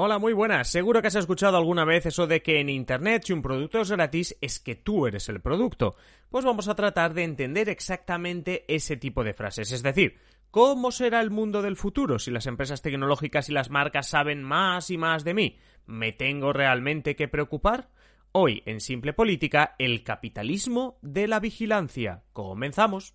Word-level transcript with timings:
Hola, 0.00 0.20
muy 0.20 0.32
buenas. 0.32 0.68
Seguro 0.68 1.02
que 1.02 1.08
has 1.08 1.16
escuchado 1.16 1.56
alguna 1.56 1.84
vez 1.84 2.06
eso 2.06 2.28
de 2.28 2.40
que 2.40 2.60
en 2.60 2.68
Internet 2.68 3.24
si 3.26 3.32
un 3.32 3.42
producto 3.42 3.80
es 3.80 3.90
gratis 3.90 4.38
es 4.40 4.60
que 4.60 4.76
tú 4.76 5.08
eres 5.08 5.28
el 5.28 5.40
producto. 5.40 5.96
Pues 6.30 6.44
vamos 6.44 6.68
a 6.68 6.76
tratar 6.76 7.14
de 7.14 7.24
entender 7.24 7.68
exactamente 7.68 8.64
ese 8.72 8.96
tipo 8.96 9.24
de 9.24 9.34
frases. 9.34 9.72
Es 9.72 9.82
decir, 9.82 10.16
¿cómo 10.52 10.92
será 10.92 11.20
el 11.20 11.30
mundo 11.30 11.62
del 11.62 11.74
futuro 11.74 12.20
si 12.20 12.30
las 12.30 12.46
empresas 12.46 12.80
tecnológicas 12.80 13.48
y 13.48 13.52
las 13.52 13.70
marcas 13.70 14.08
saben 14.08 14.44
más 14.44 14.88
y 14.90 14.98
más 14.98 15.24
de 15.24 15.34
mí? 15.34 15.58
¿Me 15.86 16.12
tengo 16.12 16.52
realmente 16.52 17.16
que 17.16 17.26
preocupar? 17.26 17.88
Hoy, 18.30 18.62
en 18.66 18.80
Simple 18.80 19.14
Política, 19.14 19.74
el 19.80 20.04
capitalismo 20.04 21.00
de 21.02 21.26
la 21.26 21.40
vigilancia. 21.40 22.22
Comenzamos. 22.32 23.14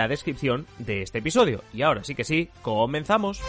descripción 0.07 0.67
de 0.77 1.01
este 1.01 1.19
episodio. 1.19 1.63
Y 1.73 1.81
ahora 1.81 2.03
sí 2.03 2.15
que 2.15 2.23
sí, 2.23 2.49
comenzamos. 2.61 3.41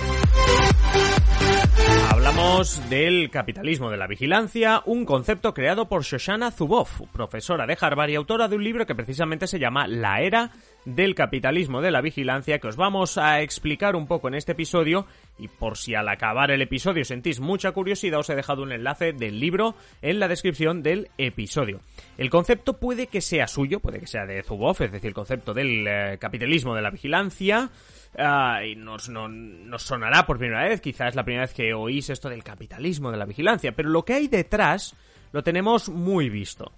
Hablamos 2.10 2.88
del 2.90 3.30
capitalismo 3.30 3.90
de 3.90 3.96
la 3.96 4.06
vigilancia, 4.06 4.82
un 4.84 5.04
concepto 5.04 5.54
creado 5.54 5.88
por 5.88 6.02
Shoshana 6.02 6.50
Zuboff, 6.50 7.00
profesora 7.12 7.66
de 7.66 7.76
Harvard 7.80 8.10
y 8.10 8.14
autora 8.14 8.48
de 8.48 8.56
un 8.56 8.64
libro 8.64 8.86
que 8.86 8.94
precisamente 8.94 9.46
se 9.46 9.58
llama 9.58 9.86
La 9.86 10.20
era 10.20 10.50
del 10.84 11.14
capitalismo 11.14 11.80
de 11.80 11.90
la 11.90 12.00
vigilancia 12.00 12.58
que 12.58 12.68
os 12.68 12.76
vamos 12.76 13.18
a 13.18 13.40
explicar 13.40 13.96
un 13.96 14.06
poco 14.06 14.28
en 14.28 14.34
este 14.34 14.52
episodio. 14.52 15.06
Y 15.38 15.48
por 15.48 15.76
si 15.76 15.94
al 15.94 16.08
acabar 16.08 16.50
el 16.50 16.62
episodio 16.62 17.04
sentís 17.04 17.40
mucha 17.40 17.72
curiosidad 17.72 18.20
os 18.20 18.30
he 18.30 18.34
dejado 18.34 18.62
un 18.62 18.72
enlace 18.72 19.12
del 19.12 19.40
libro 19.40 19.74
en 20.02 20.18
la 20.18 20.28
descripción 20.28 20.82
del 20.82 21.08
episodio. 21.18 21.80
El 22.18 22.30
concepto 22.30 22.78
puede 22.78 23.06
que 23.06 23.20
sea 23.20 23.46
suyo, 23.46 23.80
puede 23.80 24.00
que 24.00 24.06
sea 24.06 24.26
de 24.26 24.42
Zuboff, 24.42 24.80
es 24.82 24.92
decir, 24.92 25.08
el 25.08 25.14
concepto 25.14 25.54
del 25.54 25.86
eh, 25.86 26.18
capitalismo 26.18 26.74
de 26.74 26.82
la 26.82 26.90
vigilancia. 26.90 27.70
Ah, 28.18 28.60
y 28.64 28.76
nos, 28.76 29.08
nos 29.08 29.82
sonará 29.82 30.26
por 30.26 30.38
primera 30.38 30.68
vez, 30.68 30.82
quizás 30.82 31.10
es 31.10 31.14
la 31.14 31.24
primera 31.24 31.44
vez 31.44 31.54
que 31.54 31.72
oís 31.72 32.10
esto 32.10 32.28
del 32.28 32.44
capitalismo 32.44 33.10
de 33.10 33.16
la 33.16 33.24
vigilancia, 33.24 33.72
pero 33.72 33.88
lo 33.88 34.04
que 34.04 34.12
hay 34.12 34.28
detrás 34.28 34.94
lo 35.32 35.42
tenemos 35.42 35.88
muy 35.88 36.28
visto 36.28 36.72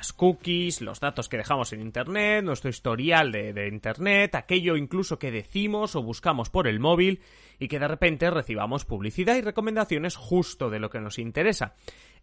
las 0.00 0.14
cookies, 0.14 0.80
los 0.80 0.98
datos 0.98 1.28
que 1.28 1.36
dejamos 1.36 1.74
en 1.74 1.82
Internet, 1.82 2.42
nuestro 2.42 2.70
historial 2.70 3.30
de, 3.32 3.68
Internet, 3.68 4.34
aquello 4.34 4.78
incluso 4.78 5.18
que 5.18 5.30
decimos 5.30 5.94
o 5.94 6.02
buscamos 6.02 6.48
por 6.48 6.68
el 6.68 6.80
móvil 6.80 7.20
y 7.58 7.68
que 7.68 7.78
de 7.78 7.86
repente 7.86 8.30
recibamos 8.30 8.86
publicidad 8.86 9.36
y 9.36 9.42
recomendaciones 9.42 10.16
justo 10.16 10.70
de 10.70 10.78
lo 10.78 10.88
que 10.88 11.00
nos 11.00 11.18
interesa. 11.18 11.74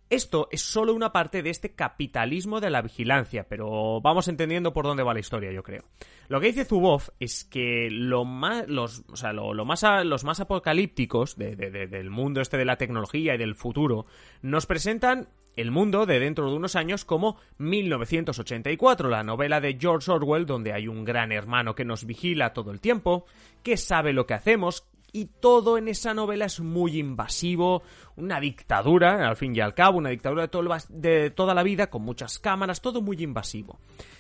Esto 0.10 0.48
es 0.52 0.62
solo 0.62 0.96
una 0.96 1.12
parte 1.12 1.44
de 1.44 1.52
este 1.52 1.76
capitalismo 1.76 2.62
de 2.62 2.72
la 2.72 2.82
vigilancia, 2.82 3.46
pero 3.48 4.02
vamos 4.02 4.28
entendiendo 4.28 4.74
por 4.74 4.86
dónde 4.86 5.04
va 5.04 5.14
la 5.14 5.20
historia, 5.20 5.52
yo 5.52 5.62
creo. 5.62 5.84
Lo 6.30 6.42
que 6.42 6.48
dice 6.48 6.66
Zuboff 6.66 7.10
es 7.20 7.46
que 7.46 7.90
lo 7.92 8.26
más, 8.26 8.68
los, 8.68 9.04
o 9.12 9.18
sea, 9.18 9.34
lo, 9.34 9.54
más, 9.66 9.86
los 10.04 10.24
más 10.24 10.40
apocalípticos 10.40 11.38
del 11.38 12.10
mundo 12.10 12.42
este 12.42 12.58
de 12.58 12.66
la 12.66 12.78
tecnología 12.78 13.36
y 13.36 13.38
del 13.38 13.54
futuro 13.54 14.08
nos 14.42 14.66
presentan 14.66 15.28
el 15.58 15.72
mundo 15.72 16.06
de 16.06 16.20
dentro 16.20 16.50
de 16.50 16.56
unos 16.56 16.76
años 16.76 17.04
como 17.04 17.38
1984, 17.58 19.10
la 19.10 19.24
novela 19.24 19.60
de 19.60 19.78
George 19.80 20.10
Orwell, 20.12 20.46
donde 20.46 20.72
hay 20.72 20.88
un 20.88 21.04
gran 21.04 21.32
hermano 21.32 21.76
que 21.76 21.84
nos 21.84 22.06
vigila 22.06 22.54
todo 22.54 22.72
el 22.72 22.80
tiempo, 22.80 23.26
que 23.64 23.76
sabe 23.76 24.14
lo 24.14 24.28
que 24.28 24.36
hacemos, 24.36 24.88
y 25.12 25.26
todo 25.26 25.80
en 25.80 25.88
esa 25.88 26.14
novela 26.14 26.46
es 26.46 26.60
muy 26.60 27.00
invasivo, 27.00 27.82
una 28.16 28.40
dictadura, 28.40 29.28
al 29.28 29.36
fin 29.36 29.56
y 29.56 29.60
al 29.60 29.74
cabo, 29.74 29.98
una 29.98 30.12
dictadura 30.12 30.48
de, 30.48 30.60
de 30.90 31.32
toda 31.32 31.56
la 31.56 31.64
vida, 31.64 31.90
con 31.90 32.04
muchas 32.04 32.38
cámaras, 32.38 32.82
todo 32.82 33.02
muy 33.02 33.18
invasivo. 33.24 33.80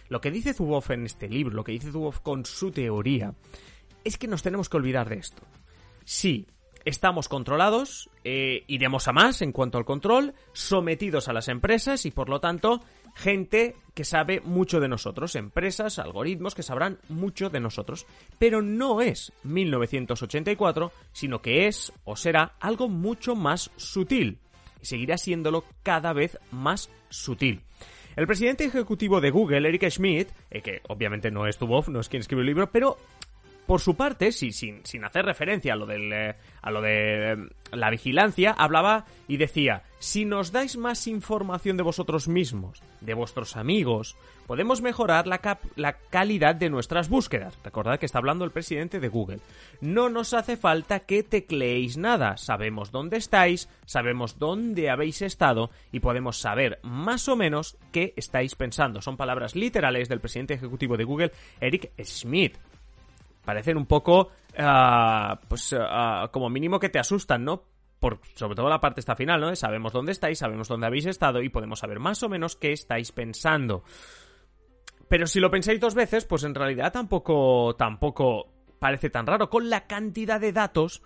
Lo 0.09 0.19
que 0.19 0.31
dice 0.31 0.55
Zuboff 0.55 0.89
en 0.89 1.05
este 1.05 1.29
libro, 1.29 1.55
lo 1.55 1.63
que 1.63 1.73
dice 1.73 1.91
Zuboff 1.91 2.19
con 2.19 2.45
su 2.45 2.71
teoría, 2.71 3.35
es 4.03 4.17
que 4.17 4.27
nos 4.27 4.41
tenemos 4.41 4.69
que 4.69 4.77
olvidar 4.77 5.07
de 5.07 5.17
esto. 5.17 5.43
Sí, 6.03 6.47
estamos 6.87 7.27
controlados, 7.27 8.09
eh, 8.23 8.63
iremos 8.67 9.09
a 9.09 9.11
más 9.11 9.41
en 9.41 9.51
cuanto 9.51 9.77
al 9.77 9.83
control, 9.83 10.33
sometidos 10.53 11.27
a 11.27 11.33
las 11.33 11.49
empresas 11.49 12.05
y 12.05 12.11
por 12.11 12.29
lo 12.29 12.39
tanto 12.39 12.81
gente 13.13 13.75
que 13.93 14.05
sabe 14.05 14.39
mucho 14.39 14.79
de 14.79 14.87
nosotros, 14.87 15.35
empresas, 15.35 15.99
algoritmos 15.99 16.55
que 16.55 16.63
sabrán 16.63 16.99
mucho 17.09 17.49
de 17.49 17.59
nosotros. 17.59 18.07
Pero 18.39 18.61
no 18.61 19.01
es 19.01 19.33
1984, 19.43 20.93
sino 21.11 21.41
que 21.41 21.67
es 21.67 21.91
o 22.05 22.15
será 22.15 22.53
algo 22.61 22.87
mucho 22.87 23.35
más 23.35 23.69
sutil 23.75 24.39
y 24.81 24.85
seguirá 24.85 25.17
siéndolo 25.17 25.65
cada 25.83 26.13
vez 26.13 26.39
más 26.51 26.89
sutil. 27.09 27.63
El 28.15 28.27
presidente 28.27 28.63
ejecutivo 28.63 29.19
de 29.19 29.29
Google, 29.29 29.67
Eric 29.67 29.89
Schmidt, 29.89 30.29
eh, 30.49 30.61
que 30.61 30.81
obviamente 30.87 31.31
no 31.31 31.47
es 31.47 31.57
tu 31.57 31.67
voz, 31.67 31.89
no 31.89 31.99
es 31.99 32.07
quien 32.09 32.21
escribe 32.21 32.41
el 32.41 32.47
libro, 32.47 32.71
pero 32.71 32.97
por 33.67 33.81
su 33.81 33.95
parte, 33.95 34.31
sin, 34.31 34.53
sin 34.83 35.03
hacer 35.03 35.25
referencia 35.25 35.73
a 35.73 35.75
lo, 35.75 35.85
del, 35.85 36.11
eh, 36.11 36.35
a 36.61 36.71
lo 36.71 36.81
de 36.81 37.33
eh, 37.33 37.37
la 37.73 37.89
vigilancia, 37.89 38.51
hablaba 38.51 39.05
y 39.27 39.37
decía, 39.37 39.83
si 39.99 40.23
nos 40.25 40.53
dais 40.53 40.77
más 40.77 41.05
información 41.05 41.75
de 41.75 41.83
vosotros 41.83 42.29
mismos, 42.29 42.81
de 43.01 43.13
vuestros 43.13 43.57
amigos, 43.57 44.15
podemos 44.47 44.81
mejorar 44.81 45.27
la, 45.27 45.59
la 45.75 45.93
calidad 45.93 46.55
de 46.55 46.69
nuestras 46.69 47.09
búsquedas. 47.09 47.57
Recordad 47.61 47.99
que 47.99 48.05
está 48.05 48.19
hablando 48.19 48.45
el 48.45 48.51
presidente 48.51 49.01
de 49.01 49.09
Google. 49.09 49.39
No 49.81 50.09
nos 50.09 50.33
hace 50.33 50.55
falta 50.55 51.01
que 51.01 51.23
tecleéis 51.23 51.97
nada, 51.97 52.37
sabemos 52.37 52.91
dónde 52.91 53.17
estáis, 53.17 53.69
sabemos 53.85 54.39
dónde 54.39 54.89
habéis 54.89 55.21
estado 55.21 55.71
y 55.91 55.99
podemos 55.99 56.37
saber 56.37 56.79
más 56.83 57.27
o 57.27 57.35
menos 57.35 57.77
qué 57.91 58.13
estáis 58.15 58.55
pensando. 58.55 59.01
Son 59.01 59.17
palabras 59.17 59.55
literales 59.55 60.07
del 60.07 60.21
presidente 60.21 60.53
ejecutivo 60.53 60.95
de 60.95 61.03
Google, 61.03 61.31
Eric 61.59 61.91
Schmidt 62.01 62.57
parecen 63.47 63.77
un 63.77 63.85
poco, 63.85 64.27
ah, 64.57 65.39
pues 65.47 65.73
ah, 65.79 66.27
como 66.33 66.49
mínimo 66.49 66.81
que 66.81 66.89
te 66.89 66.99
asustan, 66.99 67.45
¿no? 67.45 67.63
Por, 67.97 68.19
sobre 68.35 68.55
todo 68.55 68.67
la 68.67 68.81
parte 68.81 68.99
esta 68.99 69.15
final, 69.15 69.39
¿no? 69.39 69.55
sabemos 69.55 69.93
dónde 69.93 70.11
estáis, 70.11 70.39
sabemos 70.39 70.67
dónde 70.67 70.85
habéis 70.85 71.05
estado 71.05 71.41
y 71.41 71.47
podemos 71.47 71.79
saber 71.79 71.97
más 71.99 72.21
o 72.23 72.29
menos 72.29 72.57
qué 72.57 72.73
estáis 72.73 73.13
pensando. 73.13 73.85
Pero 75.07 75.27
si 75.27 75.39
lo 75.39 75.49
pensáis 75.49 75.79
dos 75.79 75.95
veces, 75.95 76.25
pues 76.25 76.43
en 76.43 76.55
realidad 76.55 76.91
tampoco, 76.91 77.73
tampoco 77.77 78.49
parece 78.79 79.09
tan 79.09 79.25
raro, 79.25 79.49
con 79.49 79.69
la 79.69 79.87
cantidad 79.87 80.41
de 80.41 80.51
datos 80.51 81.01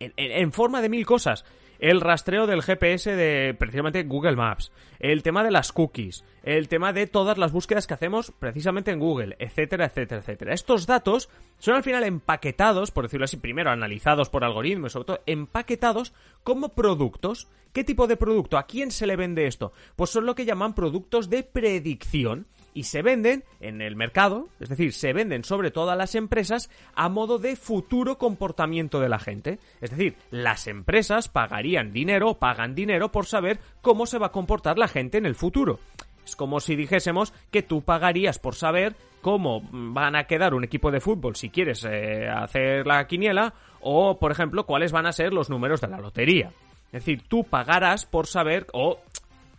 en 0.00 0.50
forma 0.50 0.80
de 0.80 0.88
mil 0.88 1.04
cosas 1.04 1.44
el 1.90 2.00
rastreo 2.00 2.46
del 2.46 2.62
GPS 2.62 3.14
de 3.14 3.54
precisamente 3.58 4.04
Google 4.04 4.36
Maps, 4.36 4.72
el 5.00 5.22
tema 5.22 5.44
de 5.44 5.50
las 5.50 5.70
cookies, 5.70 6.24
el 6.42 6.66
tema 6.68 6.94
de 6.94 7.06
todas 7.06 7.36
las 7.36 7.52
búsquedas 7.52 7.86
que 7.86 7.92
hacemos 7.92 8.32
precisamente 8.38 8.90
en 8.90 8.98
Google, 8.98 9.36
etcétera, 9.38 9.84
etcétera, 9.84 10.22
etcétera. 10.22 10.54
Estos 10.54 10.86
datos 10.86 11.28
son 11.58 11.74
al 11.74 11.82
final 11.82 12.04
empaquetados, 12.04 12.90
por 12.90 13.04
decirlo 13.04 13.24
así, 13.24 13.36
primero 13.36 13.70
analizados 13.70 14.30
por 14.30 14.44
algoritmos, 14.44 14.92
sobre 14.92 15.04
todo 15.04 15.20
empaquetados 15.26 16.14
como 16.42 16.70
productos. 16.70 17.48
¿Qué 17.74 17.84
tipo 17.84 18.06
de 18.06 18.16
producto? 18.16 18.56
¿A 18.56 18.66
quién 18.66 18.90
se 18.90 19.06
le 19.06 19.16
vende 19.16 19.46
esto? 19.46 19.74
Pues 19.94 20.08
son 20.08 20.24
lo 20.24 20.34
que 20.34 20.46
llaman 20.46 20.74
productos 20.74 21.28
de 21.28 21.42
predicción 21.42 22.46
y 22.74 22.82
se 22.84 23.02
venden 23.02 23.44
en 23.60 23.80
el 23.80 23.96
mercado, 23.96 24.48
es 24.60 24.68
decir, 24.68 24.92
se 24.92 25.12
venden 25.12 25.44
sobre 25.44 25.70
todas 25.70 25.96
las 25.96 26.14
empresas 26.14 26.70
a 26.94 27.08
modo 27.08 27.38
de 27.38 27.56
futuro 27.56 28.18
comportamiento 28.18 29.00
de 29.00 29.08
la 29.08 29.20
gente. 29.20 29.58
Es 29.80 29.90
decir, 29.90 30.16
las 30.30 30.66
empresas 30.66 31.28
pagarían 31.28 31.92
dinero, 31.92 32.34
pagan 32.34 32.74
dinero 32.74 33.10
por 33.10 33.26
saber 33.26 33.60
cómo 33.80 34.06
se 34.06 34.18
va 34.18 34.26
a 34.26 34.32
comportar 34.32 34.76
la 34.76 34.88
gente 34.88 35.18
en 35.18 35.26
el 35.26 35.36
futuro. 35.36 35.78
Es 36.24 36.36
como 36.36 36.58
si 36.60 36.74
dijésemos 36.74 37.32
que 37.50 37.62
tú 37.62 37.82
pagarías 37.82 38.38
por 38.38 38.54
saber 38.54 38.96
cómo 39.20 39.62
van 39.70 40.16
a 40.16 40.24
quedar 40.24 40.54
un 40.54 40.64
equipo 40.64 40.90
de 40.90 41.00
fútbol 41.00 41.36
si 41.36 41.50
quieres 41.50 41.84
eh, 41.88 42.28
hacer 42.28 42.86
la 42.86 43.06
quiniela 43.06 43.54
o, 43.80 44.18
por 44.18 44.32
ejemplo, 44.32 44.64
cuáles 44.66 44.92
van 44.92 45.06
a 45.06 45.12
ser 45.12 45.32
los 45.32 45.48
números 45.48 45.80
de 45.80 45.88
la 45.88 45.98
lotería. 45.98 46.50
Es 46.86 47.04
decir, 47.04 47.22
tú 47.28 47.44
pagarás 47.44 48.06
por 48.06 48.26
saber, 48.26 48.66
o 48.72 49.00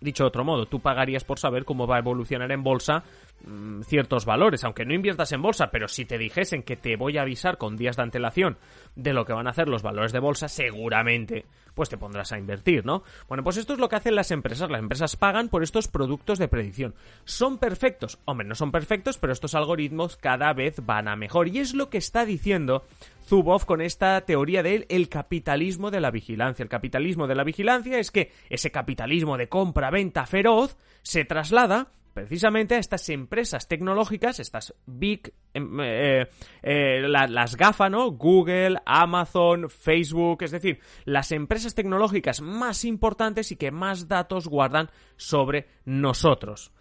Dicho 0.06 0.24
de 0.24 0.28
otro 0.28 0.44
modo, 0.46 0.68
tú 0.68 0.80
pagarías 0.80 1.24
por 1.24 1.40
saber 1.40 1.66
cómo 1.66 1.88
va 1.88 1.96
a 1.96 2.00
evolucionar 2.00 2.52
en 2.52 2.62
bolsa 2.62 3.04
mm, 3.44 3.82
ciertos 3.82 4.26
valores, 4.26 4.64
aunque 4.64 4.86
no 4.86 4.94
inviertas 4.94 5.32
en 5.32 5.42
bolsa, 5.42 5.68
pero 5.72 5.88
si 5.88 6.06
te 6.06 6.18
dijesen 6.18 6.64
que 6.64 6.76
te 6.76 6.96
voy 6.96 7.18
a 7.18 7.24
avisar 7.24 7.58
con 7.58 7.78
días 7.78 7.98
de 7.98 8.04
antelación 8.04 8.58
de 8.96 9.14
lo 9.14 9.26
que 9.26 9.34
van 9.34 9.48
a 9.48 9.52
hacer 9.52 9.68
los 9.68 9.84
valores 9.84 10.12
de 10.12 10.20
bolsa, 10.20 10.48
seguramente 10.48 11.46
pues 11.76 11.90
te 11.90 11.98
pondrás 11.98 12.32
a 12.32 12.40
invertir, 12.40 12.86
¿no? 12.86 13.04
Bueno, 13.28 13.44
pues 13.44 13.58
esto 13.58 13.74
es 13.74 13.80
lo 13.80 13.90
que 13.90 13.98
hacen 13.98 14.16
las 14.16 14.32
empresas. 14.32 14.70
Las 14.70 14.80
empresas 14.80 15.16
pagan 15.18 15.50
por 15.50 15.62
estos 15.62 15.88
productos 15.88 16.40
de 16.40 16.48
predicción. 16.48 16.96
¿Son 17.26 17.58
perfectos? 17.58 18.18
Hombre, 18.26 18.48
no 18.48 18.56
son 18.56 18.72
perfectos, 18.72 19.18
pero 19.18 19.34
estos 19.34 19.54
algoritmos 19.54 20.16
cada 20.16 20.54
vez 20.54 20.78
van 20.84 21.08
a 21.08 21.16
mejor. 21.16 21.50
Y 21.50 21.60
es 21.60 21.76
lo 21.76 21.90
que 21.90 21.98
está 21.98 22.26
diciendo 22.26 22.86
Zuboff 23.28 23.66
con 23.66 23.82
esta 23.82 24.22
teoría 24.22 24.64
del 24.64 24.86
el 24.90 25.10
capitalismo 25.10 25.92
de 25.92 26.00
la 26.00 26.12
vigilancia. 26.12 26.64
El 26.64 26.70
capitalismo 26.70 27.28
de 27.28 27.36
la 27.36 27.44
vigilancia 27.44 28.00
es 28.00 28.10
que 28.10 28.32
ese 28.50 28.72
capitalismo 28.72 29.38
de 29.38 29.50
compra-venta 29.50 30.26
feroz 30.26 30.78
se 31.02 31.26
traslada 31.26 31.90
precisamente 32.16 32.76
a 32.76 32.78
estas 32.78 33.10
empresas 33.10 33.68
tecnológicas, 33.68 34.40
estas 34.40 34.74
big, 34.86 35.34
em, 35.54 35.82
eh, 35.82 36.30
eh, 36.64 37.02
las 37.10 37.58
GAFA, 37.58 37.90
¿no? 37.90 38.10
Google, 38.12 38.78
Amazon, 38.86 39.70
Facebook, 39.70 40.42
es 40.44 40.52
decir, 40.52 40.80
las 41.04 41.34
empresas 41.34 41.76
tecnológicas 41.76 42.40
más 42.40 42.86
importantes 42.86 43.52
y 43.52 43.58
que 43.58 43.70
más 43.70 44.08
datos 44.08 44.48
guardan 44.48 44.90
sobre 45.18 45.68
nosotros. 45.84 46.72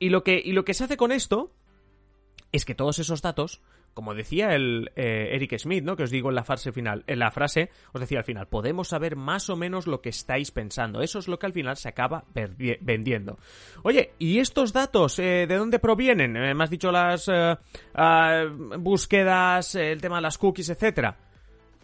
y, 0.00 0.10
lo 0.10 0.22
que, 0.22 0.40
y 0.44 0.52
lo 0.52 0.64
que 0.64 0.74
se 0.74 0.84
hace 0.84 0.96
con 0.96 1.10
esto 1.10 1.52
es 2.52 2.64
que 2.64 2.74
todos 2.74 2.98
esos 2.98 3.22
datos 3.22 3.60
como 3.98 4.14
decía 4.14 4.54
el 4.54 4.92
eh, 4.94 5.30
Eric 5.32 5.58
Smith, 5.58 5.82
¿no? 5.82 5.96
Que 5.96 6.04
os 6.04 6.10
digo 6.12 6.28
en 6.28 6.36
la 6.36 6.44
frase 6.44 6.70
final, 6.70 7.02
en 7.08 7.18
la 7.18 7.32
frase, 7.32 7.70
os 7.92 8.00
decía 8.00 8.18
al 8.18 8.24
final, 8.24 8.46
podemos 8.46 8.86
saber 8.86 9.16
más 9.16 9.50
o 9.50 9.56
menos 9.56 9.88
lo 9.88 10.00
que 10.00 10.10
estáis 10.10 10.52
pensando. 10.52 11.00
Eso 11.00 11.18
es 11.18 11.26
lo 11.26 11.40
que 11.40 11.46
al 11.46 11.52
final 11.52 11.76
se 11.76 11.88
acaba 11.88 12.22
vendiendo. 12.80 13.40
Oye, 13.82 14.12
¿y 14.20 14.38
estos 14.38 14.72
datos 14.72 15.18
eh, 15.18 15.46
de 15.48 15.56
dónde 15.56 15.80
provienen? 15.80 16.36
Eh, 16.36 16.54
me 16.54 16.62
has 16.62 16.70
dicho 16.70 16.92
las 16.92 17.28
ah, 17.94 18.44
búsquedas, 18.78 19.74
el 19.74 20.00
tema 20.00 20.16
de 20.16 20.22
las 20.22 20.38
cookies, 20.38 20.70
etcétera. 20.70 21.16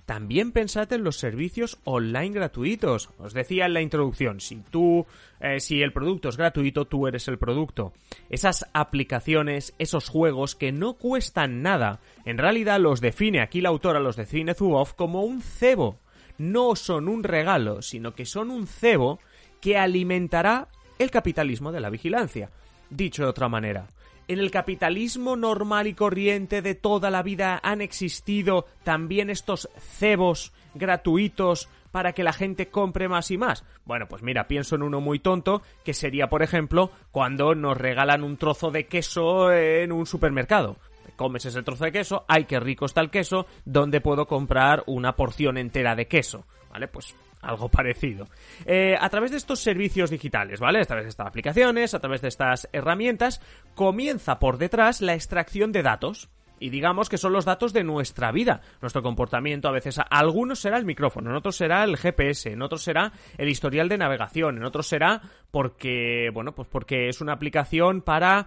También 0.07 0.53
pensad 0.53 0.93
en 0.93 1.03
los 1.03 1.17
servicios 1.17 1.79
online 1.85 2.35
gratuitos. 2.35 3.09
Os 3.19 3.33
decía 3.33 3.65
en 3.65 3.73
la 3.73 3.81
introducción, 3.81 4.41
si 4.41 4.57
tú, 4.57 5.07
eh, 5.41 5.61
si 5.61 5.81
el 5.81 5.95
producto 5.95 6.29
es 6.29 6.37
gratuito, 6.37 6.85
tú 6.85 7.07
eres 7.07 7.27
el 7.29 7.39
producto. 7.39 7.95
Esas 8.29 8.69
aplicaciones, 8.75 9.75
esos 9.79 10.11
juegos 10.11 10.55
que 10.55 10.73
no 10.73 10.95
cuestan 10.95 11.63
nada, 11.63 12.01
en 12.27 12.37
realidad 12.37 12.81
los 12.81 13.01
define 13.01 13.41
aquí 13.41 13.63
la 13.63 13.71
autora, 13.71 13.99
los 13.99 14.17
define 14.17 14.55
Zuboff 14.55 14.93
como 14.93 15.23
un 15.23 15.41
cebo. 15.41 15.99
No 16.37 16.77
son 16.77 17.09
un 17.09 17.25
regalo, 17.25 17.81
sino 17.81 18.15
que 18.15 18.27
son 18.27 18.51
un 18.51 18.67
cebo 18.67 19.21
que 19.63 19.79
alimentará 19.79 20.69
el 20.99 21.11
capitalismo 21.11 21.73
de 21.73 21.81
la 21.81 21.89
vigilancia. 21.89 22.51
Dicho 22.91 23.23
de 23.23 23.31
otra 23.31 23.49
manera, 23.49 23.87
en 24.29 24.39
el 24.39 24.51
capitalismo 24.51 25.37
normal 25.37 25.87
y 25.87 25.95
corriente 25.95 26.63
de 26.63 26.75
toda 26.75 27.11
la 27.11 27.23
vida 27.23 27.61
han 27.63 27.81
existido 27.81 28.67
también 28.83 29.31
estos 29.31 29.69
cebos 29.79 30.53
gratuitos 30.75 31.69
para 31.95 32.13
que 32.13 32.25
la 32.25 32.33
gente 32.33 32.71
compre 32.71 33.09
más 33.09 33.31
y 33.31 33.39
más? 33.39 33.65
Bueno, 33.85 34.07
pues 34.09 34.23
mira, 34.23 34.49
pienso 34.49 34.75
en 34.75 34.83
uno 34.83 35.01
muy 35.01 35.21
tonto, 35.21 35.63
que 35.85 35.95
sería, 35.95 36.29
por 36.29 36.43
ejemplo, 36.43 36.91
cuando 37.13 37.55
nos 37.55 37.79
regalan 37.79 38.25
un 38.25 38.37
trozo 38.37 38.73
de 38.73 38.87
queso 38.87 39.53
en 39.53 39.93
un 39.93 40.05
supermercado. 40.05 40.77
Comes 41.15 41.45
ese 41.45 41.63
trozo 41.63 41.85
de 41.85 41.93
queso, 41.93 42.25
ay, 42.27 42.47
qué 42.47 42.59
rico 42.59 42.87
está 42.87 43.01
el 43.01 43.11
queso, 43.11 43.47
¿dónde 43.65 44.01
puedo 44.01 44.27
comprar 44.27 44.83
una 44.87 45.15
porción 45.15 45.57
entera 45.57 45.95
de 45.95 46.09
queso? 46.09 46.45
¿Vale? 46.73 46.89
Pues 46.89 47.15
algo 47.45 47.69
parecido. 47.69 48.27
Eh, 48.67 48.97
a 48.99 49.09
través 49.09 49.31
de 49.31 49.37
estos 49.37 49.61
servicios 49.61 50.11
digitales, 50.11 50.61
¿vale? 50.61 50.81
A 50.81 50.85
través 50.85 51.05
de 51.05 51.11
estas 51.11 51.27
aplicaciones, 51.27 51.95
a 51.95 52.01
través 52.01 52.23
de 52.23 52.29
estas 52.29 52.69
herramientas, 52.73 53.41
comienza 53.75 54.39
por 54.39 54.59
detrás 54.59 55.01
la 55.01 55.15
extracción 55.15 55.73
de 55.73 55.83
datos. 55.83 56.29
Y 56.61 56.71
digamos 56.71 57.09
que 57.09 57.19
son 57.19 57.33
los 57.33 57.45
datos 57.45 57.73
de 57.73 57.83
nuestra 57.83 58.31
vida, 58.31 58.61
nuestro 58.81 59.03
comportamiento. 59.03 59.69
A 59.69 59.73
veces, 59.73 60.01
algunos 60.09 60.61
será 60.61 60.79
el 60.79 60.85
micrófono, 60.85 61.31
en 61.31 61.37
otros 61.37 61.57
será 61.57 61.83
el 61.83 61.97
GPS, 61.97 62.53
en 62.53 62.63
otros 62.63 62.83
será 62.83 63.13
el 63.37 63.49
historial 63.49 63.89
de 63.89 63.99
navegación, 63.99 64.57
en 64.57 64.65
otros 64.65 64.87
será 64.87 65.21
porque, 65.51 66.31
bueno, 66.33 66.55
pues 66.55 66.69
porque 66.69 67.09
es 67.09 67.21
una 67.21 67.33
aplicación 67.33 68.03
para 68.03 68.47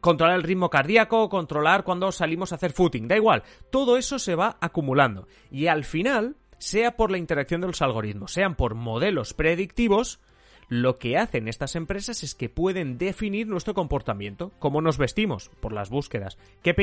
controlar 0.00 0.36
el 0.36 0.44
ritmo 0.44 0.70
cardíaco, 0.70 1.28
controlar 1.28 1.82
cuando 1.82 2.12
salimos 2.12 2.52
a 2.52 2.54
hacer 2.54 2.72
footing, 2.72 3.08
da 3.08 3.16
igual. 3.16 3.42
Todo 3.70 3.96
eso 3.96 4.18
se 4.20 4.36
va 4.36 4.56
acumulando. 4.60 5.26
Y 5.50 5.66
al 5.66 5.84
final, 5.84 6.36
sea 6.58 6.96
por 6.96 7.10
la 7.10 7.18
interacción 7.18 7.60
de 7.60 7.68
los 7.68 7.82
algoritmos, 7.82 8.32
sean 8.32 8.54
por 8.54 8.74
modelos 8.74 9.34
predictivos, 9.34 10.20
lo 10.68 10.98
que 10.98 11.16
hacen 11.16 11.46
estas 11.46 11.76
empresas 11.76 12.22
es 12.24 12.34
que 12.34 12.48
pueden 12.48 12.98
definir 12.98 13.46
nuestro 13.46 13.74
comportamiento, 13.74 14.52
cómo 14.58 14.80
nos 14.80 14.98
vestimos, 14.98 15.50
por 15.60 15.72
las 15.72 15.90
búsquedas, 15.90 16.38
qué, 16.62 16.74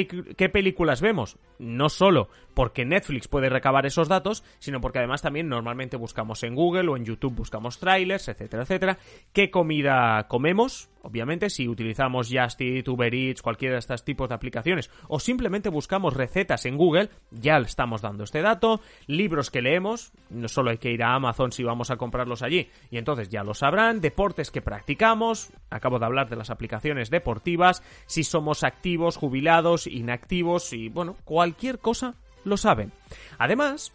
películas 0.49 1.01
vemos, 1.01 1.37
no 1.59 1.89
solo 1.89 2.29
porque 2.53 2.85
Netflix 2.85 3.27
puede 3.27 3.49
recabar 3.49 3.85
esos 3.85 4.07
datos, 4.07 4.43
sino 4.59 4.79
porque 4.79 4.99
además 4.99 5.21
también 5.21 5.49
normalmente 5.49 5.97
buscamos 5.97 6.43
en 6.43 6.55
Google 6.55 6.89
o 6.89 6.97
en 6.97 7.05
YouTube 7.05 7.35
buscamos 7.35 7.79
trailers, 7.79 8.29
etcétera, 8.29 8.63
etcétera, 8.63 8.99
qué 9.33 9.51
comida 9.51 10.27
comemos, 10.29 10.89
obviamente 11.03 11.49
si 11.49 11.67
utilizamos 11.67 12.29
Just 12.31 12.59
Eat, 12.61 12.87
Uber 12.87 13.13
Eats, 13.13 13.41
cualquiera 13.41 13.73
de 13.73 13.79
estos 13.79 14.03
tipos 14.03 14.29
de 14.29 14.35
aplicaciones, 14.35 14.89
o 15.07 15.19
simplemente 15.19 15.69
buscamos 15.69 16.13
recetas 16.13 16.65
en 16.65 16.77
Google, 16.77 17.09
ya 17.29 17.59
le 17.59 17.65
estamos 17.65 18.01
dando 18.01 18.23
este 18.23 18.41
dato, 18.41 18.81
libros 19.05 19.51
que 19.51 19.61
leemos, 19.61 20.11
no 20.29 20.47
solo 20.47 20.71
hay 20.71 20.77
que 20.77 20.91
ir 20.91 21.03
a 21.03 21.13
Amazon 21.13 21.51
si 21.51 21.63
vamos 21.63 21.91
a 21.91 21.97
comprarlos 21.97 22.41
allí, 22.41 22.69
y 22.89 22.97
entonces 22.97 23.29
ya 23.29 23.43
lo 23.43 23.53
sabrán, 23.53 24.01
deportes 24.01 24.49
que 24.49 24.61
practicamos, 24.61 25.51
acabo 25.69 25.99
de 25.99 26.05
hablar 26.05 26.29
de 26.29 26.37
las 26.37 26.49
aplicaciones 26.49 27.09
deportivas, 27.09 27.83
si 28.05 28.23
somos 28.23 28.63
activos, 28.63 29.17
jubilados, 29.17 29.87
inactivos, 29.87 30.71
y 30.73 30.89
bueno, 30.89 31.17
cualquier 31.25 31.79
cosa 31.79 32.15
lo 32.45 32.55
saben. 32.57 32.93
Además, 33.37 33.93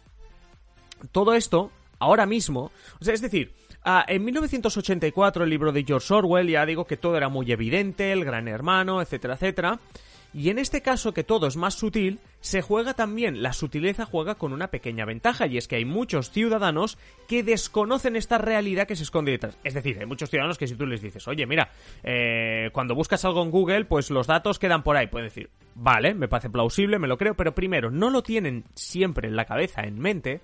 todo 1.11 1.33
esto, 1.33 1.71
ahora 1.97 2.27
mismo, 2.27 2.71
o 2.99 3.03
sea, 3.03 3.13
es 3.15 3.21
decir, 3.21 3.53
ah, 3.83 4.05
en 4.07 4.23
1984 4.23 5.43
el 5.43 5.49
libro 5.49 5.71
de 5.71 5.83
George 5.83 6.13
Orwell 6.13 6.49
ya 6.49 6.65
digo 6.65 6.85
que 6.85 6.97
todo 6.97 7.17
era 7.17 7.29
muy 7.29 7.51
evidente, 7.51 8.11
el 8.11 8.25
gran 8.25 8.47
hermano, 8.47 9.01
etcétera, 9.01 9.35
etcétera. 9.35 9.79
Y 10.31 10.49
en 10.51 10.59
este 10.59 10.81
caso, 10.81 11.11
que 11.11 11.23
todo 11.23 11.47
es 11.47 11.57
más 11.57 11.73
sutil, 11.73 12.19
se 12.39 12.61
juega 12.61 12.93
también, 12.93 13.41
la 13.41 13.51
sutileza 13.51 14.05
juega 14.05 14.35
con 14.35 14.53
una 14.53 14.67
pequeña 14.67 15.03
ventaja, 15.05 15.47
y 15.47 15.57
es 15.57 15.67
que 15.67 15.77
hay 15.77 15.85
muchos 15.85 16.29
ciudadanos 16.29 16.99
que 17.27 17.41
desconocen 17.41 18.15
esta 18.15 18.37
realidad 18.37 18.87
que 18.87 18.95
se 18.95 19.03
esconde 19.03 19.31
detrás. 19.31 19.57
Es 19.63 19.73
decir, 19.73 19.97
hay 19.99 20.05
muchos 20.05 20.29
ciudadanos 20.29 20.59
que 20.59 20.67
si 20.67 20.75
tú 20.75 20.85
les 20.85 21.01
dices, 21.01 21.27
oye, 21.27 21.47
mira, 21.47 21.71
eh, 22.03 22.69
cuando 22.73 22.93
buscas 22.93 23.25
algo 23.25 23.41
en 23.41 23.49
Google, 23.49 23.85
pues 23.85 24.11
los 24.11 24.27
datos 24.27 24.59
quedan 24.59 24.83
por 24.83 24.97
ahí. 24.97 25.07
Pueden 25.07 25.29
decir, 25.29 25.49
vale, 25.73 26.13
me 26.13 26.27
parece 26.27 26.51
plausible, 26.51 26.99
me 26.99 27.07
lo 27.07 27.17
creo, 27.17 27.33
pero 27.33 27.55
primero, 27.55 27.89
no 27.89 28.11
lo 28.11 28.21
tienen 28.21 28.65
siempre 28.75 29.27
en 29.27 29.35
la 29.35 29.45
cabeza, 29.45 29.81
en 29.81 29.97
mente, 29.97 30.41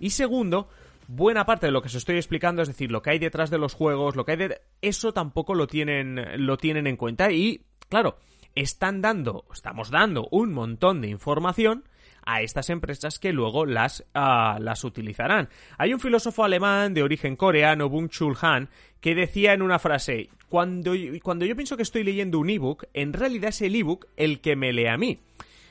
y 0.00 0.10
segundo, 0.10 0.68
buena 1.08 1.44
parte 1.44 1.66
de 1.66 1.72
lo 1.72 1.82
que 1.82 1.88
os 1.88 1.94
estoy 1.96 2.16
explicando, 2.16 2.62
es 2.62 2.68
decir, 2.68 2.92
lo 2.92 3.02
que 3.02 3.10
hay 3.10 3.18
detrás 3.18 3.50
de 3.50 3.58
los 3.58 3.74
juegos, 3.74 4.14
lo 4.14 4.24
que 4.24 4.32
hay 4.32 4.38
de... 4.38 4.60
Eso 4.80 5.12
tampoco 5.12 5.54
lo 5.54 5.66
tienen, 5.66 6.46
lo 6.46 6.56
tienen 6.58 6.86
en 6.86 6.96
cuenta 6.96 7.32
y, 7.32 7.64
claro, 7.88 8.18
están 8.54 9.00
dando, 9.00 9.44
estamos 9.52 9.90
dando 9.90 10.28
un 10.30 10.52
montón 10.52 11.00
de 11.00 11.08
información 11.08 11.84
a 12.24 12.42
estas 12.42 12.68
empresas 12.68 13.18
que 13.18 13.32
luego 13.32 13.64
las, 13.64 14.04
ah, 14.14 14.58
las 14.60 14.84
utilizarán. 14.84 15.48
Hay 15.78 15.94
un 15.94 16.00
filósofo 16.00 16.44
alemán 16.44 16.92
de 16.92 17.02
origen 17.02 17.36
coreano, 17.36 17.88
Bung 17.88 18.10
Chul 18.10 18.36
Han, 18.42 18.68
que 19.00 19.14
decía 19.14 19.54
en 19.54 19.62
una 19.62 19.78
frase, 19.78 20.28
cuando, 20.50 20.92
cuando 21.22 21.46
yo 21.46 21.56
pienso 21.56 21.76
que 21.76 21.82
estoy 21.82 22.04
leyendo 22.04 22.38
un 22.38 22.50
ebook, 22.50 22.84
en 22.92 23.14
realidad 23.14 23.48
es 23.48 23.62
el 23.62 23.76
ebook 23.76 24.08
el 24.16 24.40
que 24.40 24.56
me 24.56 24.74
lee 24.74 24.88
a 24.88 24.98
mí. 24.98 25.20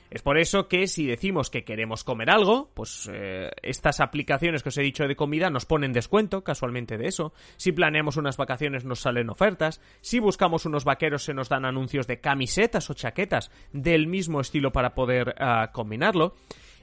Es 0.09 0.21
por 0.21 0.37
eso 0.37 0.67
que 0.67 0.87
si 0.87 1.05
decimos 1.05 1.49
que 1.49 1.63
queremos 1.63 2.03
comer 2.03 2.29
algo, 2.29 2.69
pues 2.73 3.09
eh, 3.11 3.51
estas 3.61 3.99
aplicaciones 3.99 4.63
que 4.63 4.69
os 4.69 4.77
he 4.77 4.81
dicho 4.81 5.07
de 5.07 5.15
comida 5.15 5.49
nos 5.49 5.65
ponen 5.65 5.91
descuento, 5.91 6.43
casualmente 6.43 6.97
de 6.97 7.07
eso. 7.07 7.33
Si 7.57 7.71
planeamos 7.71 8.17
unas 8.17 8.37
vacaciones 8.37 8.85
nos 8.85 9.01
salen 9.01 9.29
ofertas. 9.29 9.81
Si 10.01 10.19
buscamos 10.19 10.65
unos 10.65 10.85
vaqueros 10.85 11.23
se 11.23 11.33
nos 11.33 11.49
dan 11.49 11.65
anuncios 11.65 12.07
de 12.07 12.21
camisetas 12.21 12.89
o 12.89 12.93
chaquetas 12.93 13.51
del 13.73 14.07
mismo 14.07 14.39
estilo 14.39 14.71
para 14.71 14.95
poder 14.95 15.35
ah, 15.39 15.71
combinarlo. 15.73 16.35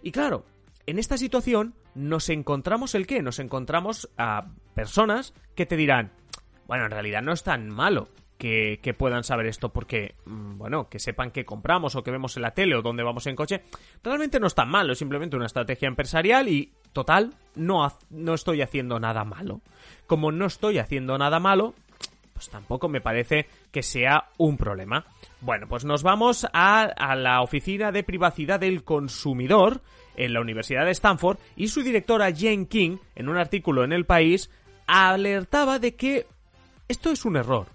Y 0.03 0.13
claro, 0.13 0.45
en 0.87 0.99
esta 0.99 1.17
situación 1.17 1.75
nos 1.95 2.29
encontramos 2.29 2.95
el 2.95 3.07
qué? 3.07 3.23
Nos 3.23 3.39
encontramos 3.39 4.11
a 4.19 4.49
personas 4.75 5.33
que 5.55 5.65
te 5.65 5.77
dirán, 5.77 6.13
bueno, 6.67 6.85
en 6.85 6.91
realidad 6.91 7.23
no 7.23 7.33
es 7.33 7.43
tan 7.43 7.71
malo 7.71 8.09
que, 8.45 8.95
puedan 8.95 9.25
saber 9.25 9.47
esto 9.47 9.71
porque, 9.71 10.17
mm, 10.27 10.59
bueno, 10.59 10.89
que 10.91 10.99
sepan 10.99 11.31
que 11.31 11.47
compramos 11.47 11.97
o 11.97 12.03
que 12.03 12.11
vemos 12.11 12.37
en 12.37 12.43
la 12.43 12.51
tele 12.51 12.77
o 12.77 12.83
dónde 12.83 13.03
vamos 13.03 13.27
en 13.27 13.37
coche, 13.37 13.63
realmente 14.03 14.39
no 14.39 14.47
es 14.47 14.55
tan 14.55 14.69
malo, 14.69 14.93
es 14.93 14.99
simplemente 14.99 15.37
una 15.37 15.47
estrategia 15.47 15.89
empresarial 15.89 16.49
y, 16.49 16.71
total, 16.93 17.33
no, 17.55 17.91
no 18.11 18.35
estoy 18.35 18.61
haciendo 18.61 19.01
nada 19.01 19.25
malo. 19.25 19.63
Como 20.07 20.31
no 20.31 20.45
estoy 20.45 20.79
haciendo 20.79 21.17
nada 21.17 21.41
malo, 21.41 21.75
pues 22.35 22.51
tampoco 22.51 22.89
me 22.89 23.01
parece 23.01 23.47
que 23.73 23.83
sea 23.83 24.29
un 24.37 24.59
problema. 24.59 25.07
Bueno, 25.41 25.67
pues 25.67 25.87
nos 25.87 26.03
vamos 26.03 26.47
a, 26.53 26.83
a, 26.83 27.17
la 27.17 27.41
Oficina 27.41 27.93
de 27.93 28.03
Privacidad 28.03 28.61
del 28.61 28.85
Consumidor 28.85 29.81
en 30.17 30.35
la 30.35 30.43
Universidad 30.43 30.85
de 30.85 30.91
Stanford 30.91 31.39
y 31.57 31.69
su 31.69 31.83
directora 31.83 32.31
Jane 32.31 32.69
King, 32.69 32.99
en 33.15 33.31
un 33.31 33.39
artículo 33.39 33.85
en 33.85 33.93
El 33.93 34.05
País, 34.05 34.51
alertaba 34.87 35.79
de 35.79 35.95
que 35.95 36.27
esto 36.89 37.11
es 37.11 37.25
un 37.25 37.37
error 37.37 37.74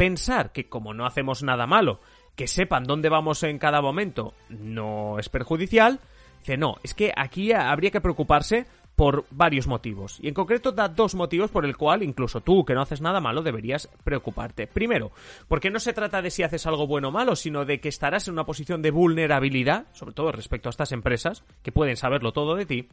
pensar 0.00 0.50
que 0.50 0.66
como 0.66 0.94
no 0.94 1.04
hacemos 1.04 1.42
nada 1.42 1.66
malo, 1.66 2.00
que 2.34 2.46
sepan 2.46 2.84
dónde 2.84 3.10
vamos 3.10 3.42
en 3.42 3.58
cada 3.58 3.82
momento 3.82 4.32
no 4.48 5.18
es 5.18 5.28
perjudicial, 5.28 6.00
dice, 6.38 6.56
no, 6.56 6.76
es 6.82 6.94
que 6.94 7.12
aquí 7.14 7.52
habría 7.52 7.90
que 7.90 8.00
preocuparse 8.00 8.64
por 8.96 9.26
varios 9.30 9.66
motivos. 9.66 10.18
Y 10.22 10.28
en 10.28 10.34
concreto 10.34 10.72
da 10.72 10.88
dos 10.88 11.14
motivos 11.14 11.50
por 11.50 11.66
el 11.66 11.76
cual 11.76 12.02
incluso 12.02 12.40
tú, 12.40 12.64
que 12.64 12.72
no 12.72 12.80
haces 12.80 13.02
nada 13.02 13.20
malo, 13.20 13.42
deberías 13.42 13.90
preocuparte. 14.02 14.66
Primero, 14.66 15.12
porque 15.48 15.70
no 15.70 15.78
se 15.80 15.92
trata 15.92 16.22
de 16.22 16.30
si 16.30 16.42
haces 16.44 16.66
algo 16.66 16.86
bueno 16.86 17.08
o 17.08 17.10
malo, 17.10 17.36
sino 17.36 17.66
de 17.66 17.78
que 17.78 17.90
estarás 17.90 18.26
en 18.26 18.32
una 18.32 18.44
posición 18.44 18.80
de 18.80 18.90
vulnerabilidad, 18.92 19.84
sobre 19.92 20.14
todo 20.14 20.32
respecto 20.32 20.68
a 20.68 20.76
estas 20.76 20.92
empresas, 20.92 21.44
que 21.62 21.72
pueden 21.72 21.96
saberlo 21.96 22.32
todo 22.32 22.56
de 22.56 22.64
ti. 22.64 22.88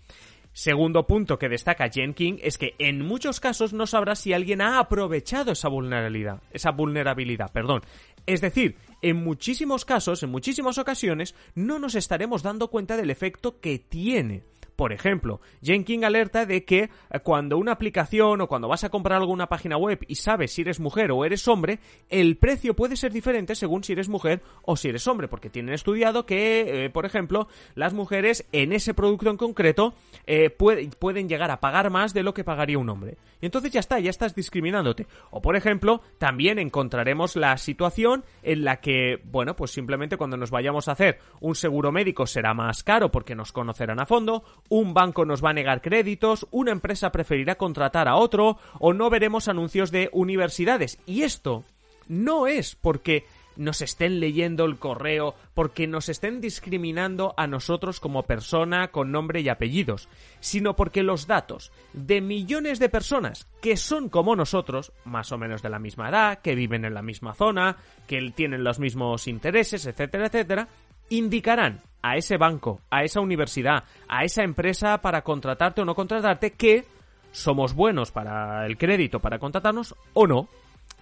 Segundo 0.58 1.06
punto 1.06 1.38
que 1.38 1.50
destaca 1.50 1.88
Jen 1.88 2.16
King 2.16 2.38
es 2.42 2.58
que 2.58 2.74
en 2.80 3.06
muchos 3.06 3.40
casos 3.40 3.74
no 3.74 3.86
sabrás 3.86 4.18
si 4.18 4.34
alguien 4.34 4.60
ha 4.60 4.80
aprovechado 4.80 5.52
esa 5.52 5.70
vulnerabilidad, 5.70 6.42
esa 6.52 6.72
vulnerabilidad, 6.72 7.52
perdón. 7.52 7.84
Es 8.26 8.42
decir, 8.42 8.76
en 9.04 9.18
muchísimos 9.18 9.86
casos, 9.86 10.24
en 10.24 10.32
muchísimas 10.32 10.80
ocasiones, 10.80 11.36
no 11.54 11.78
nos 11.78 11.94
estaremos 11.94 12.42
dando 12.42 12.70
cuenta 12.70 12.98
del 12.98 13.12
efecto 13.12 13.60
que 13.60 13.78
tiene. 13.78 14.42
Por 14.78 14.94
ejemplo, 14.94 15.42
Jenkins 15.64 16.04
alerta 16.04 16.46
de 16.46 16.64
que 16.64 16.84
eh, 16.84 17.20
cuando 17.24 17.58
una 17.58 17.72
aplicación 17.72 18.42
o 18.42 18.48
cuando 18.48 18.68
vas 18.68 18.84
a 18.84 18.90
comprar 18.90 19.20
alguna 19.20 19.48
página 19.48 19.76
web 19.76 20.06
y 20.08 20.16
sabes 20.16 20.54
si 20.54 20.62
eres 20.62 20.80
mujer 20.80 21.12
o 21.12 21.26
eres 21.26 21.48
hombre, 21.48 21.80
el 22.10 22.38
precio 22.38 22.76
puede 22.76 22.96
ser 22.96 23.12
diferente 23.12 23.56
según 23.56 23.84
si 23.84 23.94
eres 23.94 24.08
mujer 24.08 24.44
o 24.62 24.78
si 24.78 24.90
eres 24.90 25.08
hombre, 25.08 25.28
porque 25.28 25.50
tienen 25.50 25.74
estudiado 25.74 26.28
que, 26.28 26.86
eh, 26.86 26.90
por 26.92 27.08
ejemplo, 27.08 27.48
las 27.74 27.96
mujeres 27.96 28.48
en 28.52 28.72
ese 28.72 28.94
producto 28.94 29.32
en 29.32 29.38
concreto 29.38 29.96
eh, 30.28 30.52
pueden 30.52 31.28
llegar 31.28 31.50
a 31.50 31.60
pagar 31.60 31.90
más 31.90 32.14
de 32.14 32.22
lo 32.22 32.36
que 32.36 32.44
pagaría 32.44 32.78
un 32.78 32.90
hombre. 32.90 33.18
Y 33.42 33.48
entonces 33.48 33.72
ya 33.72 33.80
está, 33.80 34.00
ya 34.00 34.12
estás 34.12 34.36
discriminándote. 34.36 35.08
O 35.32 35.42
por 35.42 35.56
ejemplo, 35.56 36.02
también 36.20 36.60
encontraremos 36.60 37.36
la 37.36 37.58
situación 37.58 38.24
en 38.44 38.64
la 38.64 38.80
que, 38.80 39.22
bueno, 39.24 39.56
pues 39.56 39.72
simplemente 39.72 40.18
cuando 40.18 40.38
nos 40.38 40.52
vayamos 40.52 40.88
a 40.88 40.92
hacer 40.92 41.18
un 41.42 41.56
seguro 41.56 41.92
médico 41.92 42.28
será 42.28 42.54
más 42.54 42.84
caro 42.84 43.12
porque 43.12 43.34
nos 43.34 43.52
conocerán 43.52 44.00
a 44.00 44.06
fondo, 44.06 44.44
un 44.70 44.94
banco 44.94 45.26
nos 45.26 45.44
va 45.44 45.52
a 45.52 45.54
negar 45.54 45.82
créditos, 45.82 46.48
una 46.52 46.72
empresa 46.72 47.12
preferirá 47.12 47.56
contratar 47.56 48.08
a 48.08 48.16
otro 48.16 48.58
o 48.80 48.94
no 48.94 49.10
veremos 49.10 49.48
anuncios 49.48 49.92
de 49.92 50.10
universidades. 50.12 51.00
Y 51.06 51.24
esto 51.24 51.64
no 52.08 52.48
es 52.48 52.76
porque 52.76 53.26
nos 53.58 53.82
estén 53.82 54.20
leyendo 54.20 54.66
el 54.66 54.78
correo, 54.78 55.36
porque 55.54 55.88
nos 55.88 56.10
estén 56.10 56.40
discriminando 56.40 57.34
a 57.38 57.48
nosotros 57.48 58.00
como 58.00 58.24
persona 58.24 58.90
con 58.90 59.12
nombre 59.12 59.42
y 59.42 59.50
apellidos, 59.50 60.08
sino 60.40 60.76
porque 60.76 61.04
los 61.04 61.28
datos 61.28 61.72
de 61.94 62.22
millones 62.22 62.80
de 62.80 62.90
personas 62.90 63.48
que 63.62 63.76
son 63.76 64.10
como 64.10 64.36
nosotros, 64.36 64.94
más 65.06 65.32
o 65.32 65.38
menos 65.38 65.62
de 65.62 65.70
la 65.70 65.80
misma 65.80 66.10
edad, 66.10 66.40
que 66.40 66.56
viven 66.56 66.86
en 66.86 66.94
la 66.94 67.02
misma 67.02 67.34
zona, 67.34 67.78
que 68.06 68.32
tienen 68.36 68.64
los 68.64 68.80
mismos 68.80 69.28
intereses, 69.28 69.86
etcétera, 69.86 70.28
etcétera, 70.28 70.68
indicarán 71.10 71.82
a 72.02 72.16
ese 72.16 72.38
banco, 72.38 72.82
a 72.90 73.04
esa 73.04 73.20
universidad, 73.20 73.84
a 74.08 74.24
esa 74.24 74.44
empresa 74.44 75.00
para 75.00 75.24
contratarte 75.24 75.82
o 75.82 75.86
no 75.86 75.96
contratarte 75.96 76.52
que 76.52 76.86
somos 77.32 77.74
buenos 77.74 78.12
para 78.12 78.66
el 78.66 78.78
crédito, 78.78 79.20
para 79.20 79.40
contratarnos 79.40 79.96
o 80.14 80.28
no. 80.28 80.48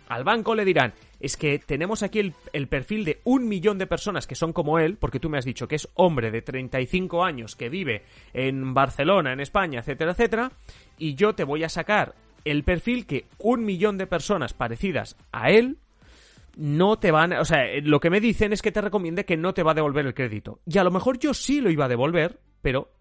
Al 0.08 0.24
banco 0.24 0.54
le 0.54 0.66
dirán, 0.66 0.94
es 1.20 1.36
que 1.36 1.58
tenemos 1.58 2.04
aquí 2.04 2.32
el, 2.54 2.68
perfil 2.68 3.06
de 3.06 3.22
un 3.24 3.48
millón 3.48 3.80
de 3.80 3.88
personas 3.88 4.28
que 4.28 4.36
son 4.36 4.54
como 4.54 4.78
él, 4.78 4.98
porque 4.98 5.20
tú 5.20 5.30
me 5.30 5.40
has 5.40 5.46
dicho 5.46 5.68
que 5.68 5.76
es 5.76 5.90
hombre 5.96 6.30
de 6.30 6.44
35 6.44 7.24
años 7.24 7.56
que 7.56 7.70
vive 7.70 8.04
en 8.34 8.76
Barcelona, 8.76 9.34
en 9.34 9.40
España, 9.40 9.80
etcétera, 9.80 10.12
etcétera, 10.12 10.52
y 11.00 11.16
yo 11.16 11.34
te 11.34 11.44
voy 11.44 11.64
a 11.64 11.70
sacar 11.70 12.14
el 12.44 12.64
perfil 12.64 13.08
que 13.08 13.26
un 13.40 13.66
millón 13.66 13.98
de 13.98 14.06
personas 14.06 14.54
parecidas 14.54 15.18
a 15.32 15.50
él 15.50 15.80
no 16.56 16.98
te 16.98 17.12
van, 17.12 17.34
o 17.34 17.46
sea, 17.46 17.64
lo 17.84 18.00
que 18.00 18.10
me 18.10 18.22
dicen 18.22 18.54
es 18.54 18.62
que 18.62 18.72
te 18.72 18.82
recomiende 18.82 19.26
que 19.26 19.38
no 19.38 19.54
te 19.54 19.64
va 19.64 19.72
a 19.72 19.76
devolver 19.76 20.06
el 20.06 20.14
crédito. 20.14 20.60
Y 20.66 20.78
a 20.78 20.84
lo 20.84 20.92
mejor 20.92 21.20
yo 21.20 21.34
sí 21.34 21.62
lo 21.62 21.70
iba 21.70 21.86
a 21.86 21.90
devolver, 21.90 22.40
pero 22.62 22.92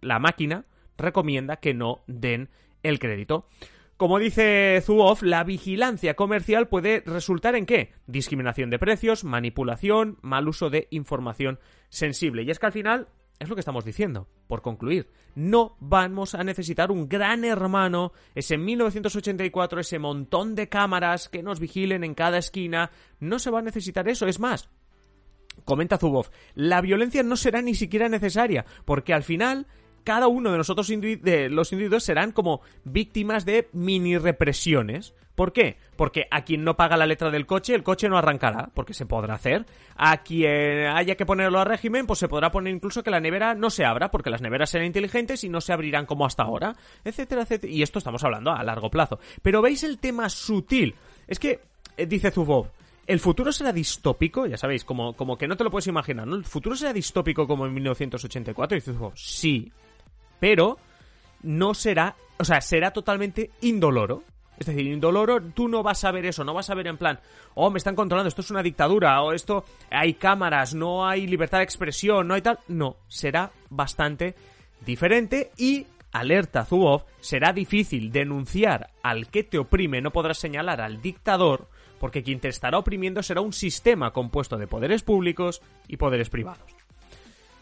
la 0.00 0.18
máquina 0.18 0.64
recomienda 0.96 1.56
que 1.56 1.74
no 1.74 2.02
den 2.06 2.50
el 2.82 2.98
crédito. 2.98 3.48
Como 3.96 4.20
dice 4.20 4.80
Zuoff, 4.80 5.22
la 5.22 5.42
vigilancia 5.42 6.14
comercial 6.14 6.68
puede 6.68 7.02
resultar 7.04 7.56
en 7.56 7.66
qué? 7.66 7.92
Discriminación 8.06 8.70
de 8.70 8.78
precios, 8.78 9.24
manipulación, 9.24 10.18
mal 10.22 10.46
uso 10.46 10.70
de 10.70 10.86
información 10.90 11.58
sensible. 11.88 12.44
Y 12.44 12.50
es 12.50 12.60
que 12.60 12.66
al 12.66 12.72
final 12.72 13.08
es 13.38 13.48
lo 13.48 13.54
que 13.54 13.60
estamos 13.60 13.84
diciendo, 13.84 14.28
por 14.46 14.62
concluir. 14.62 15.10
No 15.34 15.76
vamos 15.80 16.34
a 16.34 16.42
necesitar 16.42 16.90
un 16.90 17.08
gran 17.08 17.44
hermano, 17.44 18.12
ese 18.34 18.58
1984, 18.58 19.80
ese 19.80 19.98
montón 19.98 20.54
de 20.54 20.68
cámaras 20.68 21.28
que 21.28 21.42
nos 21.42 21.60
vigilen 21.60 22.02
en 22.02 22.14
cada 22.14 22.38
esquina. 22.38 22.90
No 23.20 23.38
se 23.38 23.50
va 23.50 23.60
a 23.60 23.62
necesitar 23.62 24.08
eso, 24.08 24.26
es 24.26 24.40
más. 24.40 24.70
Comenta 25.64 25.98
Zubov, 25.98 26.30
la 26.54 26.80
violencia 26.80 27.22
no 27.22 27.36
será 27.36 27.62
ni 27.62 27.74
siquiera 27.74 28.08
necesaria, 28.08 28.64
porque 28.84 29.12
al 29.12 29.22
final 29.22 29.66
cada 30.04 30.28
uno 30.28 30.50
de 30.50 30.58
nosotros 30.58 30.88
los 30.88 31.72
individuos 31.72 32.04
serán 32.04 32.32
como 32.32 32.62
víctimas 32.84 33.44
de 33.44 33.68
mini 33.72 34.16
represiones. 34.18 35.14
¿Por 35.38 35.52
qué? 35.52 35.76
Porque 35.94 36.26
a 36.32 36.42
quien 36.42 36.64
no 36.64 36.76
paga 36.76 36.96
la 36.96 37.06
letra 37.06 37.30
del 37.30 37.46
coche, 37.46 37.72
el 37.72 37.84
coche 37.84 38.08
no 38.08 38.18
arrancará, 38.18 38.70
porque 38.74 38.92
se 38.92 39.06
podrá 39.06 39.34
hacer. 39.34 39.66
A 39.94 40.16
quien 40.24 40.86
haya 40.86 41.14
que 41.14 41.24
ponerlo 41.24 41.60
a 41.60 41.64
régimen, 41.64 42.08
pues 42.08 42.18
se 42.18 42.26
podrá 42.26 42.50
poner 42.50 42.74
incluso 42.74 43.04
que 43.04 43.12
la 43.12 43.20
nevera 43.20 43.54
no 43.54 43.70
se 43.70 43.84
abra, 43.84 44.10
porque 44.10 44.30
las 44.30 44.42
neveras 44.42 44.70
serán 44.70 44.88
inteligentes 44.88 45.44
y 45.44 45.48
no 45.48 45.60
se 45.60 45.72
abrirán 45.72 46.06
como 46.06 46.26
hasta 46.26 46.42
ahora, 46.42 46.74
etcétera, 47.04 47.42
etcétera. 47.42 47.72
Y 47.72 47.82
esto 47.82 48.00
estamos 48.00 48.24
hablando 48.24 48.50
a 48.50 48.64
largo 48.64 48.90
plazo. 48.90 49.20
Pero 49.40 49.62
veis 49.62 49.84
el 49.84 50.00
tema 50.00 50.28
sutil. 50.28 50.96
Es 51.28 51.38
que, 51.38 51.60
eh, 51.96 52.06
dice 52.06 52.32
Zubov, 52.32 52.72
el 53.06 53.20
futuro 53.20 53.52
será 53.52 53.72
distópico, 53.72 54.44
ya 54.44 54.56
sabéis, 54.56 54.84
como, 54.84 55.12
como 55.12 55.38
que 55.38 55.46
no 55.46 55.56
te 55.56 55.62
lo 55.62 55.70
puedes 55.70 55.86
imaginar, 55.86 56.26
¿no? 56.26 56.34
El 56.34 56.46
futuro 56.46 56.74
será 56.74 56.92
distópico 56.92 57.46
como 57.46 57.64
en 57.64 57.74
1984, 57.74 58.76
y 58.76 58.80
dice 58.80 58.92
Zubov, 58.92 59.12
sí, 59.14 59.70
pero 60.40 60.78
no 61.44 61.74
será, 61.74 62.16
o 62.38 62.44
sea, 62.44 62.60
será 62.60 62.90
totalmente 62.90 63.52
indoloro. 63.60 64.24
Es 64.58 64.66
decir, 64.66 64.86
indoloro, 64.86 65.40
tú 65.40 65.68
no 65.68 65.82
vas 65.82 66.04
a 66.04 66.10
ver 66.10 66.26
eso, 66.26 66.42
no 66.42 66.52
vas 66.52 66.68
a 66.68 66.74
ver 66.74 66.88
en 66.88 66.96
plan, 66.96 67.20
oh, 67.54 67.70
me 67.70 67.78
están 67.78 67.94
controlando, 67.94 68.28
esto 68.28 68.40
es 68.40 68.50
una 68.50 68.62
dictadura, 68.62 69.22
o 69.22 69.32
esto, 69.32 69.64
hay 69.90 70.14
cámaras, 70.14 70.74
no 70.74 71.06
hay 71.06 71.26
libertad 71.26 71.58
de 71.58 71.64
expresión, 71.64 72.26
no 72.26 72.34
hay 72.34 72.42
tal. 72.42 72.58
No, 72.66 72.96
será 73.06 73.52
bastante 73.70 74.34
diferente 74.84 75.52
y, 75.56 75.86
alerta 76.12 76.64
Zuboff, 76.64 77.04
será 77.20 77.52
difícil 77.52 78.10
denunciar 78.10 78.90
al 79.02 79.28
que 79.28 79.44
te 79.44 79.58
oprime, 79.58 80.00
no 80.00 80.10
podrás 80.10 80.38
señalar 80.38 80.80
al 80.80 81.00
dictador, 81.00 81.68
porque 82.00 82.22
quien 82.22 82.40
te 82.40 82.48
estará 82.48 82.78
oprimiendo 82.78 83.22
será 83.22 83.40
un 83.40 83.52
sistema 83.52 84.12
compuesto 84.12 84.56
de 84.56 84.66
poderes 84.66 85.02
públicos 85.02 85.62
y 85.86 85.98
poderes 85.98 86.30
privados. 86.30 86.74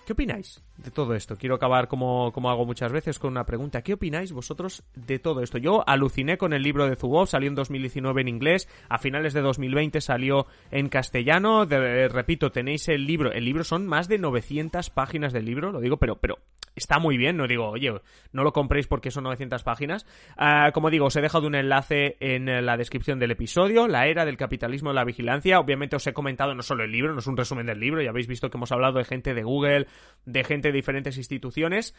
¿Qué 0.07 0.13
opináis 0.13 0.63
de 0.79 0.91
todo 0.91 1.15
esto? 1.15 1.37
Quiero 1.37 1.55
acabar, 1.55 1.89
como, 1.89 2.33
como 2.33 2.51
hago 2.51 2.67
muchas 2.67 2.93
veces, 2.93 3.19
con 3.19 3.31
una 3.31 3.45
pregunta. 3.45 3.83
¿Qué 3.83 3.95
opináis 3.95 4.33
vosotros 4.33 4.85
de 4.95 5.19
todo 5.19 5.43
esto? 5.43 5.59
Yo 5.59 5.89
aluciné 5.89 6.39
con 6.39 6.53
el 6.53 6.63
libro 6.63 6.89
de 6.89 6.97
Zubov, 6.97 7.27
salió 7.27 7.49
en 7.49 7.55
2019 7.55 8.21
en 8.21 8.29
inglés, 8.29 8.69
a 8.89 8.99
finales 8.99 9.33
de 9.33 9.41
2020 9.41 10.01
salió 10.01 10.47
en 10.71 10.89
castellano. 10.89 11.65
repito, 11.65 12.51
tenéis 12.51 12.89
el 12.89 13.07
libro. 13.07 13.33
El 13.33 13.45
libro 13.45 13.65
son 13.65 13.87
más 13.87 14.09
de 14.09 14.19
900 14.19 14.91
páginas 14.91 15.33
del 15.33 15.45
libro, 15.45 15.73
lo 15.73 15.81
digo, 15.81 15.97
pero, 15.97 16.17
pero 16.17 16.39
está 16.77 16.99
muy 16.99 17.17
bien, 17.17 17.37
no 17.37 17.49
digo, 17.49 17.71
oye, 17.71 17.91
no 18.33 18.45
lo 18.45 18.53
compréis 18.53 18.87
porque 18.87 19.11
son 19.11 19.25
900 19.25 19.65
páginas. 19.65 20.07
Ah, 20.37 20.71
como 20.73 20.91
digo, 20.91 21.07
os 21.07 21.17
he 21.17 21.23
dejado 21.23 21.47
un 21.47 21.55
enlace 21.55 22.17
en 22.21 22.65
la 22.65 22.77
descripción 22.77 23.19
del 23.19 23.31
episodio, 23.31 23.89
la 23.89 24.07
era 24.07 24.25
del 24.25 24.37
capitalismo 24.37 24.91
de 24.91 24.97
la 24.97 25.05
vigilancia. 25.05 25.59
Obviamente 25.59 25.97
os 25.97 26.07
he 26.07 26.13
comentado 26.13 26.55
no 26.55 26.63
solo 26.63 26.85
el 26.85 26.93
libro, 26.93 27.15
no 27.15 27.21
es 27.21 27.27
un 27.27 27.37
resumen 27.37 27.67
del 27.67 27.81
libro, 27.81 28.03
ya 28.03 28.11
habéis 28.11 28.29
visto 28.29 28.51
que 28.51 28.59
hemos 28.59 28.71
hablado 28.73 28.99
de 28.99 29.05
gente 29.05 29.35
de 29.35 29.43
Google, 29.43 29.87
de 30.27 30.45
gente 30.45 30.66
de 30.67 30.73
diferentes 30.73 31.17
instituciones. 31.17 31.95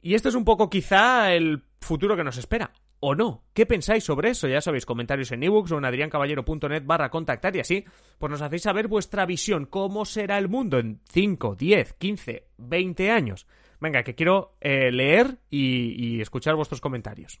Y 0.00 0.14
esto 0.14 0.28
es 0.28 0.34
un 0.34 0.44
poco 0.44 0.70
quizá 0.70 1.32
el 1.32 1.64
futuro 1.80 2.16
que 2.16 2.24
nos 2.24 2.38
espera. 2.38 2.72
¿O 3.00 3.14
no? 3.14 3.44
¿Qué 3.54 3.64
pensáis 3.64 4.02
sobre 4.02 4.30
eso? 4.30 4.48
Ya 4.48 4.60
sabéis, 4.60 4.84
comentarios 4.84 5.30
en 5.30 5.44
ebooks 5.44 5.70
o 5.70 5.78
en 5.78 5.84
adriancaballero.net 5.84 6.82
barra 6.84 7.10
contactar 7.10 7.54
y 7.54 7.60
así, 7.60 7.84
pues 8.18 8.30
nos 8.30 8.42
hacéis 8.42 8.62
saber 8.62 8.88
vuestra 8.88 9.24
visión, 9.24 9.66
cómo 9.66 10.04
será 10.04 10.36
el 10.36 10.48
mundo 10.48 10.78
en 10.78 11.00
5, 11.08 11.54
10, 11.54 11.92
15, 11.92 12.48
20 12.58 13.10
años. 13.12 13.46
Venga, 13.80 14.02
que 14.02 14.16
quiero 14.16 14.56
eh, 14.60 14.90
leer 14.90 15.38
y, 15.48 16.20
escuchar 16.20 16.56
vuestros 16.56 16.80
comentarios. 16.80 17.40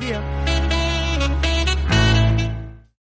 día. 0.00 0.79